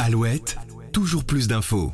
Alouette, 0.00 0.56
toujours 0.92 1.24
plus 1.24 1.48
d'infos. 1.48 1.92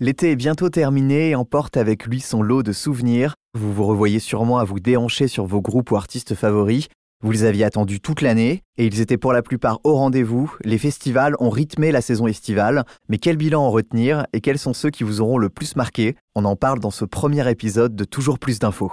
L'été 0.00 0.32
est 0.32 0.36
bientôt 0.36 0.68
terminé 0.68 1.30
et 1.30 1.34
emporte 1.34 1.76
avec 1.76 2.06
lui 2.06 2.20
son 2.20 2.42
lot 2.42 2.62
de 2.62 2.72
souvenirs. 2.72 3.34
Vous 3.54 3.72
vous 3.72 3.84
revoyez 3.84 4.20
sûrement 4.20 4.58
à 4.58 4.64
vous 4.64 4.78
déhancher 4.78 5.28
sur 5.28 5.46
vos 5.46 5.60
groupes 5.60 5.90
ou 5.90 5.96
artistes 5.96 6.34
favoris. 6.34 6.88
Vous 7.24 7.32
les 7.32 7.42
aviez 7.42 7.64
attendus 7.64 8.00
toute 8.00 8.20
l'année 8.20 8.62
et 8.76 8.86
ils 8.86 9.00
étaient 9.00 9.16
pour 9.16 9.32
la 9.32 9.42
plupart 9.42 9.80
au 9.82 9.94
rendez-vous. 9.94 10.54
Les 10.62 10.78
festivals 10.78 11.34
ont 11.40 11.50
rythmé 11.50 11.90
la 11.90 12.00
saison 12.00 12.28
estivale. 12.28 12.84
Mais 13.08 13.18
quel 13.18 13.36
bilan 13.36 13.62
en 13.62 13.70
retenir 13.70 14.26
et 14.32 14.40
quels 14.40 14.58
sont 14.58 14.74
ceux 14.74 14.90
qui 14.90 15.02
vous 15.02 15.20
auront 15.20 15.38
le 15.38 15.48
plus 15.48 15.74
marqué? 15.74 16.14
On 16.36 16.44
en 16.44 16.54
parle 16.54 16.78
dans 16.78 16.92
ce 16.92 17.04
premier 17.04 17.50
épisode 17.50 17.96
de 17.96 18.04
Toujours 18.04 18.38
plus 18.38 18.60
d'infos. 18.60 18.92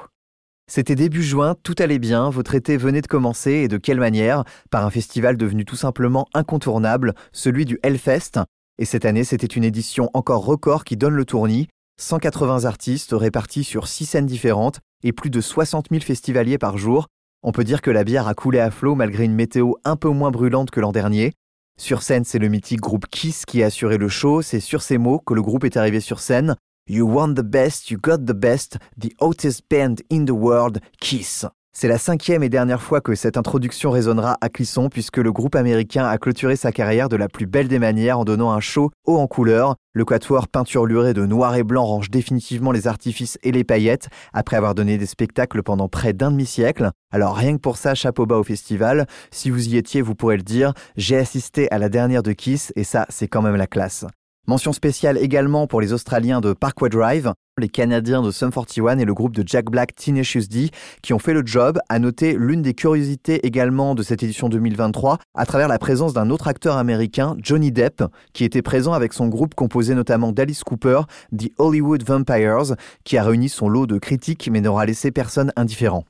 C'était 0.67 0.95
début 0.95 1.21
juin, 1.21 1.55
tout 1.61 1.75
allait 1.77 1.99
bien, 1.99 2.29
votre 2.31 2.55
été 2.55 2.75
venait 2.75 3.01
de 3.01 3.07
commencer 3.07 3.51
et 3.51 3.67
de 3.67 3.77
quelle 3.77 3.99
manière? 3.99 4.43
Par 4.71 4.83
un 4.83 4.89
festival 4.89 5.37
devenu 5.37 5.63
tout 5.63 5.75
simplement 5.75 6.27
incontournable, 6.33 7.13
celui 7.31 7.65
du 7.65 7.79
Hellfest. 7.83 8.39
Et 8.79 8.85
cette 8.85 9.05
année, 9.05 9.23
c'était 9.23 9.45
une 9.45 9.63
édition 9.63 10.09
encore 10.15 10.43
record 10.43 10.83
qui 10.83 10.97
donne 10.97 11.13
le 11.13 11.23
tournis. 11.23 11.67
180 12.01 12.65
artistes 12.65 13.13
répartis 13.13 13.63
sur 13.63 13.87
6 13.87 14.05
scènes 14.05 14.25
différentes 14.25 14.79
et 15.03 15.13
plus 15.13 15.29
de 15.29 15.39
60 15.39 15.87
000 15.91 16.01
festivaliers 16.01 16.57
par 16.57 16.79
jour. 16.79 17.07
On 17.43 17.51
peut 17.51 17.63
dire 17.63 17.83
que 17.83 17.91
la 17.91 18.03
bière 18.03 18.27
a 18.27 18.33
coulé 18.33 18.59
à 18.59 18.71
flot 18.71 18.95
malgré 18.95 19.23
une 19.23 19.35
météo 19.35 19.73
un 19.85 19.95
peu 19.95 20.09
moins 20.09 20.31
brûlante 20.31 20.71
que 20.71 20.81
l'an 20.81 20.91
dernier. 20.91 21.33
Sur 21.77 22.01
scène, 22.01 22.25
c'est 22.25 22.39
le 22.39 22.47
mythique 22.47 22.81
groupe 22.81 23.05
Kiss 23.11 23.45
qui 23.45 23.61
a 23.61 23.67
assuré 23.67 23.97
le 23.97 24.09
show. 24.09 24.41
C'est 24.41 24.59
sur 24.59 24.81
ces 24.81 24.97
mots 24.97 25.19
que 25.19 25.35
le 25.35 25.43
groupe 25.43 25.63
est 25.63 25.77
arrivé 25.77 25.99
sur 25.99 26.19
scène. 26.19 26.55
You 26.87 27.07
want 27.07 27.33
the 27.33 27.43
best, 27.43 27.89
you 27.89 27.97
got 27.97 28.27
the 28.27 28.35
best, 28.35 28.77
the 28.95 29.11
hottest 29.19 29.63
band 29.67 30.03
in 30.11 30.25
the 30.25 30.29
world, 30.29 30.79
Kiss. 31.01 31.47
C'est 31.73 31.87
la 31.87 31.97
cinquième 31.97 32.43
et 32.43 32.49
dernière 32.49 32.81
fois 32.81 33.01
que 33.01 33.15
cette 33.15 33.37
introduction 33.37 33.89
résonnera 33.89 34.37
à 34.39 34.49
Clisson 34.49 34.89
puisque 34.89 35.17
le 35.17 35.31
groupe 35.31 35.55
américain 35.55 36.05
a 36.05 36.19
clôturé 36.19 36.55
sa 36.55 36.71
carrière 36.71 37.09
de 37.09 37.15
la 37.15 37.27
plus 37.27 37.47
belle 37.47 37.67
des 37.67 37.79
manières 37.79 38.19
en 38.19 38.23
donnant 38.23 38.51
un 38.51 38.59
show 38.59 38.91
haut 39.07 39.17
en 39.17 39.25
couleur. 39.25 39.77
Le 39.93 40.05
quatuor 40.05 40.47
peinturluré 40.47 41.15
de 41.15 41.25
noir 41.25 41.55
et 41.55 41.63
blanc 41.63 41.85
range 41.85 42.11
définitivement 42.11 42.71
les 42.71 42.85
artifices 42.85 43.39
et 43.41 43.51
les 43.51 43.63
paillettes 43.63 44.09
après 44.31 44.55
avoir 44.55 44.75
donné 44.75 44.99
des 44.99 45.07
spectacles 45.07 45.63
pendant 45.63 45.89
près 45.89 46.13
d'un 46.13 46.29
demi-siècle. 46.29 46.91
Alors 47.11 47.35
rien 47.35 47.55
que 47.55 47.61
pour 47.61 47.77
ça, 47.77 47.95
chapeau 47.95 48.27
bas 48.27 48.37
au 48.37 48.43
festival. 48.43 49.07
Si 49.31 49.49
vous 49.49 49.69
y 49.69 49.77
étiez, 49.77 50.03
vous 50.03 50.13
pourrez 50.13 50.37
le 50.37 50.43
dire, 50.43 50.71
j'ai 50.97 51.17
assisté 51.17 51.69
à 51.71 51.79
la 51.79 51.89
dernière 51.89 52.21
de 52.21 52.31
Kiss 52.31 52.71
et 52.75 52.83
ça, 52.83 53.07
c'est 53.09 53.27
quand 53.27 53.41
même 53.41 53.55
la 53.55 53.65
classe. 53.65 54.05
Mention 54.47 54.73
spéciale 54.73 55.17
également 55.17 55.65
pour 55.65 55.81
les 55.81 55.91
Australiens 55.91 56.39
de 56.39 56.53
Parkway 56.53 56.89
Drive, 56.89 57.33
les 57.57 57.67
Canadiens 57.67 58.21
de 58.21 58.29
Sum 58.29 58.51
41 58.51 58.99
et 58.99 59.05
le 59.05 59.13
groupe 59.15 59.35
de 59.35 59.43
Jack 59.43 59.71
Black 59.71 59.95
Tenacious 59.95 60.47
D 60.47 60.69
qui 61.01 61.13
ont 61.13 61.19
fait 61.19 61.33
le 61.33 61.41
job. 61.43 61.79
À 61.89 61.97
noter 61.97 62.35
l'une 62.37 62.61
des 62.61 62.75
curiosités 62.75 63.43
également 63.47 63.95
de 63.95 64.03
cette 64.03 64.21
édition 64.21 64.47
2023 64.47 65.17
à 65.33 65.45
travers 65.47 65.67
la 65.67 65.79
présence 65.79 66.13
d'un 66.13 66.29
autre 66.29 66.47
acteur 66.47 66.77
américain, 66.77 67.35
Johnny 67.39 67.71
Depp, 67.71 68.03
qui 68.33 68.43
était 68.43 68.61
présent 68.61 68.93
avec 68.93 69.13
son 69.13 69.29
groupe 69.29 69.55
composé 69.55 69.95
notamment 69.95 70.31
d'Alice 70.31 70.63
Cooper, 70.63 71.01
The 71.35 71.49
Hollywood 71.57 72.03
Vampires, 72.03 72.75
qui 73.03 73.17
a 73.17 73.23
réuni 73.23 73.49
son 73.49 73.67
lot 73.67 73.87
de 73.87 73.97
critiques 73.97 74.47
mais 74.51 74.61
n'aura 74.61 74.85
laissé 74.85 75.09
personne 75.09 75.51
indifférent. 75.55 76.05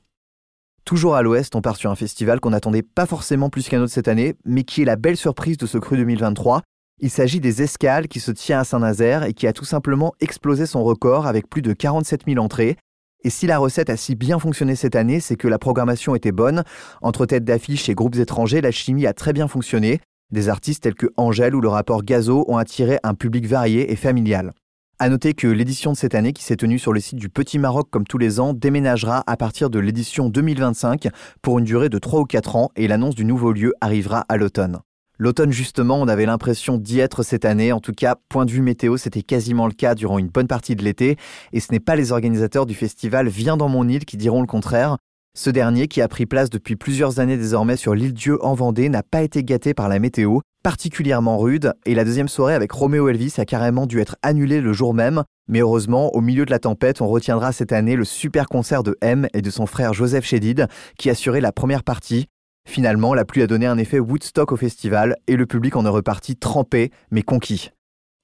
Toujours 0.84 1.16
à 1.16 1.22
l'ouest, 1.22 1.56
on 1.56 1.62
part 1.62 1.76
sur 1.76 1.90
un 1.90 1.96
festival 1.96 2.38
qu'on 2.40 2.50
n'attendait 2.50 2.82
pas 2.82 3.06
forcément 3.06 3.48
plus 3.48 3.66
qu'un 3.68 3.80
autre 3.80 3.92
cette 3.92 4.08
année, 4.08 4.36
mais 4.44 4.62
qui 4.62 4.82
est 4.82 4.84
la 4.84 4.96
belle 4.96 5.16
surprise 5.16 5.56
de 5.56 5.66
ce 5.66 5.78
cru 5.78 5.96
2023. 5.96 6.62
Il 6.98 7.10
s'agit 7.10 7.40
des 7.40 7.60
Escales 7.60 8.08
qui 8.08 8.20
se 8.20 8.30
tient 8.30 8.60
à 8.60 8.64
Saint-Nazaire 8.64 9.24
et 9.24 9.34
qui 9.34 9.46
a 9.46 9.52
tout 9.52 9.66
simplement 9.66 10.14
explosé 10.20 10.64
son 10.64 10.82
record 10.82 11.26
avec 11.26 11.46
plus 11.46 11.60
de 11.60 11.74
47 11.74 12.22
000 12.26 12.42
entrées. 12.42 12.78
Et 13.22 13.28
si 13.28 13.46
la 13.46 13.58
recette 13.58 13.90
a 13.90 13.98
si 13.98 14.14
bien 14.14 14.38
fonctionné 14.38 14.76
cette 14.76 14.96
année, 14.96 15.20
c'est 15.20 15.36
que 15.36 15.46
la 15.46 15.58
programmation 15.58 16.14
était 16.14 16.32
bonne. 16.32 16.64
Entre 17.02 17.26
têtes 17.26 17.44
d'affiche 17.44 17.90
et 17.90 17.94
groupes 17.94 18.16
étrangers, 18.16 18.62
la 18.62 18.70
chimie 18.70 19.06
a 19.06 19.12
très 19.12 19.34
bien 19.34 19.46
fonctionné. 19.46 20.00
Des 20.32 20.48
artistes 20.48 20.84
tels 20.84 20.94
que 20.94 21.08
Angèle 21.18 21.54
ou 21.54 21.60
le 21.60 21.68
rapport 21.68 22.02
Gazo 22.02 22.46
ont 22.48 22.56
attiré 22.56 22.98
un 23.02 23.12
public 23.12 23.46
varié 23.46 23.92
et 23.92 23.96
familial. 23.96 24.54
À 24.98 25.10
noter 25.10 25.34
que 25.34 25.48
l'édition 25.48 25.92
de 25.92 25.98
cette 25.98 26.14
année, 26.14 26.32
qui 26.32 26.44
s'est 26.44 26.56
tenue 26.56 26.78
sur 26.78 26.94
le 26.94 27.00
site 27.00 27.18
du 27.18 27.28
Petit 27.28 27.58
Maroc 27.58 27.88
comme 27.90 28.06
tous 28.06 28.16
les 28.16 28.40
ans, 28.40 28.54
déménagera 28.54 29.22
à 29.26 29.36
partir 29.36 29.68
de 29.68 29.78
l'édition 29.78 30.30
2025 30.30 31.08
pour 31.42 31.58
une 31.58 31.66
durée 31.66 31.90
de 31.90 31.98
3 31.98 32.20
ou 32.20 32.24
4 32.24 32.56
ans 32.56 32.70
et 32.74 32.88
l'annonce 32.88 33.14
du 33.14 33.26
nouveau 33.26 33.52
lieu 33.52 33.74
arrivera 33.82 34.24
à 34.30 34.38
l'automne. 34.38 34.80
L'automne 35.18 35.52
justement, 35.52 36.00
on 36.00 36.08
avait 36.08 36.26
l'impression 36.26 36.76
d'y 36.76 37.00
être 37.00 37.22
cette 37.22 37.44
année. 37.44 37.72
En 37.72 37.80
tout 37.80 37.92
cas, 37.92 38.16
point 38.28 38.44
de 38.44 38.50
vue 38.50 38.60
météo, 38.60 38.96
c'était 38.96 39.22
quasiment 39.22 39.66
le 39.66 39.72
cas 39.72 39.94
durant 39.94 40.18
une 40.18 40.28
bonne 40.28 40.46
partie 40.46 40.76
de 40.76 40.84
l'été. 40.84 41.16
Et 41.52 41.60
ce 41.60 41.72
n'est 41.72 41.80
pas 41.80 41.96
les 41.96 42.12
organisateurs 42.12 42.66
du 42.66 42.74
festival 42.74 43.28
Viens 43.28 43.56
dans 43.56 43.68
mon 43.68 43.88
île 43.88 44.04
qui 44.04 44.16
diront 44.16 44.42
le 44.42 44.46
contraire. 44.46 44.98
Ce 45.36 45.50
dernier, 45.50 45.86
qui 45.86 46.00
a 46.00 46.08
pris 46.08 46.24
place 46.24 46.48
depuis 46.48 46.76
plusieurs 46.76 47.20
années 47.20 47.36
désormais 47.36 47.76
sur 47.76 47.94
l'île 47.94 48.14
Dieu 48.14 48.42
en 48.42 48.54
Vendée, 48.54 48.88
n'a 48.88 49.02
pas 49.02 49.22
été 49.22 49.44
gâté 49.44 49.74
par 49.74 49.88
la 49.88 49.98
météo, 49.98 50.40
particulièrement 50.62 51.36
rude, 51.36 51.74
et 51.84 51.94
la 51.94 52.04
deuxième 52.04 52.28
soirée 52.28 52.54
avec 52.54 52.72
Roméo 52.72 53.08
Elvis 53.08 53.34
a 53.36 53.44
carrément 53.44 53.86
dû 53.86 54.00
être 54.00 54.16
annulée 54.22 54.62
le 54.62 54.72
jour 54.72 54.94
même. 54.94 55.24
Mais 55.46 55.60
heureusement, 55.60 56.14
au 56.14 56.22
milieu 56.22 56.46
de 56.46 56.50
la 56.50 56.58
tempête, 56.58 57.02
on 57.02 57.06
retiendra 57.06 57.52
cette 57.52 57.72
année 57.72 57.96
le 57.96 58.04
super 58.04 58.46
concert 58.46 58.82
de 58.82 58.96
M 59.02 59.28
et 59.34 59.42
de 59.42 59.50
son 59.50 59.66
frère 59.66 59.92
Joseph 59.92 60.24
Chédid, 60.24 60.68
qui 60.98 61.10
assurait 61.10 61.42
la 61.42 61.52
première 61.52 61.84
partie. 61.84 62.26
Finalement, 62.66 63.14
la 63.14 63.24
pluie 63.24 63.42
a 63.42 63.46
donné 63.46 63.64
un 63.64 63.78
effet 63.78 64.00
Woodstock 64.00 64.52
au 64.52 64.56
festival 64.56 65.16
et 65.28 65.36
le 65.36 65.46
public 65.46 65.76
en 65.76 65.86
est 65.86 65.88
reparti 65.88 66.36
trempé 66.36 66.90
mais 67.10 67.22
conquis. 67.22 67.70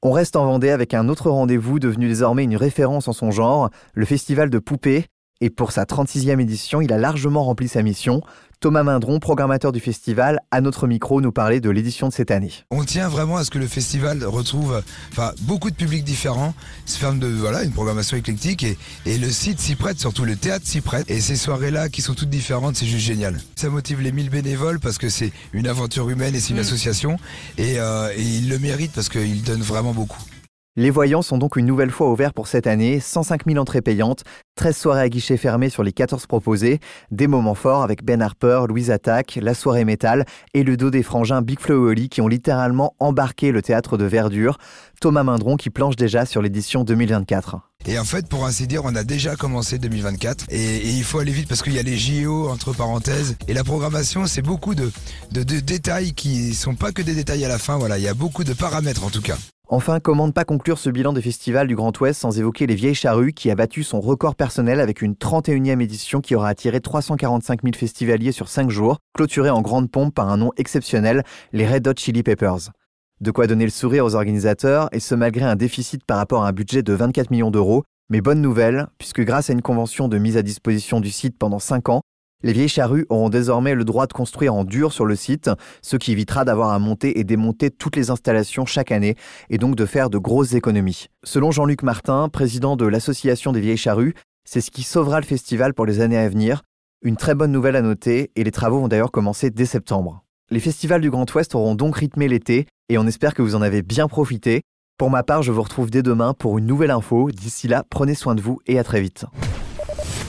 On 0.02 0.10
reste 0.10 0.34
en 0.34 0.44
Vendée 0.44 0.70
avec 0.70 0.94
un 0.94 1.08
autre 1.08 1.30
rendez-vous 1.30 1.78
devenu 1.78 2.08
désormais 2.08 2.42
une 2.42 2.56
référence 2.56 3.06
en 3.06 3.12
son 3.12 3.30
genre, 3.30 3.70
le 3.94 4.04
festival 4.04 4.50
de 4.50 4.58
poupées, 4.58 5.06
et 5.40 5.48
pour 5.48 5.70
sa 5.70 5.84
36e 5.84 6.40
édition, 6.40 6.80
il 6.80 6.92
a 6.92 6.98
largement 6.98 7.44
rempli 7.44 7.68
sa 7.68 7.82
mission. 7.82 8.20
Thomas 8.62 8.84
Mindron, 8.84 9.18
programmateur 9.18 9.72
du 9.72 9.80
festival, 9.80 10.38
à 10.52 10.60
notre 10.60 10.86
micro, 10.86 11.20
nous 11.20 11.32
parlait 11.32 11.58
de 11.58 11.68
l'édition 11.68 12.06
de 12.06 12.12
cette 12.12 12.30
année. 12.30 12.52
On 12.70 12.84
tient 12.84 13.08
vraiment 13.08 13.36
à 13.36 13.42
ce 13.42 13.50
que 13.50 13.58
le 13.58 13.66
festival 13.66 14.24
retrouve 14.24 14.84
enfin, 15.10 15.32
beaucoup 15.40 15.68
de 15.68 15.74
publics 15.74 16.04
différents, 16.04 16.54
se 16.86 16.96
ferme 16.96 17.18
de 17.18 17.26
voilà, 17.26 17.64
une 17.64 17.72
programmation 17.72 18.16
éclectique 18.16 18.62
et, 18.62 18.78
et 19.04 19.18
le 19.18 19.30
site 19.32 19.58
s'y 19.58 19.74
prête, 19.74 19.98
surtout 19.98 20.24
le 20.24 20.36
théâtre 20.36 20.64
s'y 20.64 20.80
prête. 20.80 21.10
Et 21.10 21.20
ces 21.20 21.34
soirées-là 21.34 21.88
qui 21.88 22.02
sont 22.02 22.14
toutes 22.14 22.30
différentes, 22.30 22.76
c'est 22.76 22.86
juste 22.86 23.04
génial. 23.04 23.40
Ça 23.56 23.68
motive 23.68 24.00
les 24.00 24.12
1000 24.12 24.30
bénévoles 24.30 24.78
parce 24.78 24.96
que 24.96 25.08
c'est 25.08 25.32
une 25.52 25.66
aventure 25.66 26.08
humaine 26.08 26.36
et 26.36 26.38
c'est 26.38 26.50
une 26.50 26.58
mm. 26.58 26.60
association. 26.60 27.16
Et, 27.58 27.80
euh, 27.80 28.12
et 28.16 28.22
ils 28.22 28.48
le 28.48 28.60
méritent 28.60 28.92
parce 28.92 29.08
qu'ils 29.08 29.42
donnent 29.42 29.62
vraiment 29.62 29.92
beaucoup. 29.92 30.22
Les 30.74 30.88
voyants 30.88 31.20
sont 31.20 31.36
donc 31.36 31.56
une 31.56 31.66
nouvelle 31.66 31.90
fois 31.90 32.10
ouverts 32.10 32.32
pour 32.32 32.46
cette 32.46 32.66
année, 32.66 32.98
105 32.98 33.42
000 33.46 33.58
entrées 33.58 33.82
payantes, 33.82 34.24
13 34.54 34.74
soirées 34.74 35.00
à 35.02 35.08
guichet 35.10 35.36
fermé 35.36 35.68
sur 35.68 35.82
les 35.82 35.92
14 35.92 36.24
proposées, 36.26 36.80
des 37.10 37.26
moments 37.26 37.54
forts 37.54 37.82
avec 37.82 38.02
Ben 38.02 38.22
Harper, 38.22 38.62
Louise 38.66 38.90
Attaque, 38.90 39.38
la 39.42 39.52
soirée 39.52 39.84
métal 39.84 40.24
et 40.54 40.62
le 40.62 40.78
dos 40.78 40.88
des 40.88 41.02
frangins 41.02 41.42
Big 41.42 41.60
Flo 41.60 41.74
et 41.74 41.90
Oli 41.90 42.08
qui 42.08 42.22
ont 42.22 42.26
littéralement 42.26 42.96
embarqué 43.00 43.52
le 43.52 43.60
théâtre 43.60 43.98
de 43.98 44.06
verdure, 44.06 44.56
Thomas 44.98 45.24
Mindron 45.24 45.58
qui 45.58 45.68
planche 45.68 45.96
déjà 45.96 46.24
sur 46.24 46.40
l'édition 46.40 46.84
2024. 46.84 47.58
Et 47.84 47.98
en 47.98 48.04
fait, 48.04 48.26
pour 48.26 48.46
ainsi 48.46 48.66
dire, 48.66 48.80
on 48.86 48.96
a 48.96 49.04
déjà 49.04 49.36
commencé 49.36 49.76
2024 49.76 50.46
et, 50.48 50.88
il 50.88 51.04
faut 51.04 51.18
aller 51.18 51.32
vite 51.32 51.48
parce 51.48 51.62
qu'il 51.62 51.74
y 51.74 51.78
a 51.78 51.82
les 51.82 51.98
JO 51.98 52.48
entre 52.48 52.72
parenthèses 52.72 53.36
et 53.46 53.52
la 53.52 53.62
programmation, 53.62 54.26
c'est 54.26 54.40
beaucoup 54.40 54.74
de, 54.74 54.90
de, 55.32 55.42
de 55.42 55.60
détails 55.60 56.14
qui 56.14 56.54
sont 56.54 56.76
pas 56.76 56.92
que 56.92 57.02
des 57.02 57.14
détails 57.14 57.44
à 57.44 57.48
la 57.48 57.58
fin. 57.58 57.76
Voilà, 57.76 57.98
il 57.98 58.04
y 58.04 58.08
a 58.08 58.14
beaucoup 58.14 58.44
de 58.44 58.54
paramètres 58.54 59.04
en 59.04 59.10
tout 59.10 59.20
cas. 59.20 59.36
Enfin, 59.74 60.00
comment 60.00 60.26
ne 60.26 60.32
pas 60.32 60.44
conclure 60.44 60.76
ce 60.76 60.90
bilan 60.90 61.14
des 61.14 61.22
festivals 61.22 61.66
du 61.66 61.74
Grand 61.74 61.98
Ouest 61.98 62.20
sans 62.20 62.38
évoquer 62.38 62.66
les 62.66 62.74
Vieilles 62.74 62.94
Charrues 62.94 63.32
qui 63.32 63.50
a 63.50 63.54
battu 63.54 63.82
son 63.82 64.02
record 64.02 64.34
personnel 64.34 64.80
avec 64.80 65.00
une 65.00 65.14
31e 65.14 65.80
édition 65.80 66.20
qui 66.20 66.34
aura 66.34 66.50
attiré 66.50 66.82
345 66.82 67.62
000 67.62 67.74
festivaliers 67.74 68.32
sur 68.32 68.50
5 68.50 68.68
jours, 68.68 68.98
clôturée 69.14 69.48
en 69.48 69.62
grande 69.62 69.90
pompe 69.90 70.14
par 70.14 70.28
un 70.28 70.36
nom 70.36 70.50
exceptionnel, 70.58 71.24
les 71.54 71.66
Red 71.66 71.88
Hot 71.88 71.94
Chili 71.96 72.22
Peppers. 72.22 72.68
De 73.22 73.30
quoi 73.30 73.46
donner 73.46 73.64
le 73.64 73.70
sourire 73.70 74.04
aux 74.04 74.14
organisateurs, 74.14 74.90
et 74.92 75.00
ce 75.00 75.14
malgré 75.14 75.46
un 75.46 75.56
déficit 75.56 76.04
par 76.04 76.18
rapport 76.18 76.44
à 76.44 76.48
un 76.48 76.52
budget 76.52 76.82
de 76.82 76.92
24 76.92 77.30
millions 77.30 77.50
d'euros. 77.50 77.82
Mais 78.10 78.20
bonne 78.20 78.42
nouvelle, 78.42 78.88
puisque 78.98 79.22
grâce 79.22 79.48
à 79.48 79.54
une 79.54 79.62
convention 79.62 80.06
de 80.06 80.18
mise 80.18 80.36
à 80.36 80.42
disposition 80.42 81.00
du 81.00 81.10
site 81.10 81.38
pendant 81.38 81.58
5 81.58 81.88
ans, 81.88 82.02
les 82.42 82.52
vieilles 82.52 82.68
charrues 82.68 83.06
auront 83.08 83.28
désormais 83.28 83.74
le 83.74 83.84
droit 83.84 84.06
de 84.06 84.12
construire 84.12 84.54
en 84.54 84.64
dur 84.64 84.92
sur 84.92 85.04
le 85.04 85.16
site, 85.16 85.50
ce 85.80 85.96
qui 85.96 86.12
évitera 86.12 86.44
d'avoir 86.44 86.70
à 86.70 86.78
monter 86.78 87.18
et 87.18 87.24
démonter 87.24 87.70
toutes 87.70 87.96
les 87.96 88.10
installations 88.10 88.66
chaque 88.66 88.92
année 88.92 89.16
et 89.50 89.58
donc 89.58 89.76
de 89.76 89.86
faire 89.86 90.10
de 90.10 90.18
grosses 90.18 90.54
économies. 90.54 91.06
Selon 91.24 91.50
Jean-Luc 91.50 91.82
Martin, 91.82 92.28
président 92.28 92.76
de 92.76 92.86
l'Association 92.86 93.52
des 93.52 93.60
vieilles 93.60 93.76
charrues, 93.76 94.14
c'est 94.44 94.60
ce 94.60 94.70
qui 94.70 94.82
sauvera 94.82 95.20
le 95.20 95.26
festival 95.26 95.74
pour 95.74 95.86
les 95.86 96.00
années 96.00 96.18
à 96.18 96.28
venir. 96.28 96.62
Une 97.02 97.16
très 97.16 97.34
bonne 97.34 97.52
nouvelle 97.52 97.76
à 97.76 97.82
noter 97.82 98.30
et 98.36 98.44
les 98.44 98.50
travaux 98.50 98.80
vont 98.80 98.88
d'ailleurs 98.88 99.10
commencer 99.10 99.50
dès 99.50 99.66
septembre. 99.66 100.24
Les 100.50 100.60
festivals 100.60 101.00
du 101.00 101.10
Grand 101.10 101.32
Ouest 101.34 101.54
auront 101.54 101.74
donc 101.74 101.96
rythmé 101.96 102.28
l'été 102.28 102.66
et 102.88 102.98
on 102.98 103.06
espère 103.06 103.34
que 103.34 103.42
vous 103.42 103.54
en 103.54 103.62
avez 103.62 103.82
bien 103.82 104.06
profité. 104.08 104.62
Pour 104.98 105.10
ma 105.10 105.22
part, 105.22 105.42
je 105.42 105.50
vous 105.50 105.62
retrouve 105.62 105.90
dès 105.90 106.02
demain 106.02 106.34
pour 106.34 106.58
une 106.58 106.66
nouvelle 106.66 106.90
info. 106.90 107.30
D'ici 107.30 107.68
là, 107.68 107.84
prenez 107.88 108.14
soin 108.14 108.34
de 108.34 108.40
vous 108.40 108.60
et 108.66 108.78
à 108.78 108.84
très 108.84 109.00
vite. 109.00 109.24